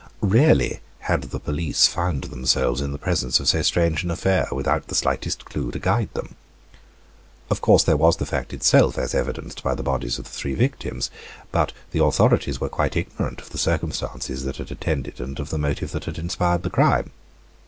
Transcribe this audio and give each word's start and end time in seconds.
Rarely 0.23 0.79
had 1.01 1.21
the 1.25 1.39
police 1.39 1.85
found 1.85 2.23
themselves 2.23 2.81
in 2.81 2.91
the 2.91 2.97
presence 2.97 3.39
of 3.39 3.47
so 3.47 3.61
strange 3.61 4.03
an 4.03 4.09
affair, 4.09 4.47
without 4.51 4.87
the 4.87 4.95
slightest 4.95 5.45
clue 5.45 5.69
to 5.69 5.77
guide 5.77 6.11
them. 6.15 6.33
Of 7.51 7.61
course, 7.61 7.83
there 7.83 7.97
was 7.97 8.17
the 8.17 8.25
fact 8.25 8.51
itself, 8.51 8.97
as 8.97 9.13
evidenced 9.13 9.61
by 9.61 9.75
the 9.75 9.83
bodies 9.83 10.17
of 10.17 10.23
the 10.25 10.31
three 10.31 10.55
victims; 10.55 11.11
but 11.51 11.71
the 11.91 12.03
authorities 12.03 12.59
were 12.59 12.67
quite 12.67 12.95
ignorant 12.97 13.41
of 13.41 13.51
the 13.51 13.59
circumstances 13.59 14.43
that 14.45 14.57
had 14.57 14.71
attended 14.71 15.21
and 15.21 15.39
of 15.39 15.51
the 15.51 15.59
motive 15.59 15.91
that 15.91 16.05
had 16.05 16.17
inspired 16.17 16.63
the 16.63 16.71
crime. 16.71 17.11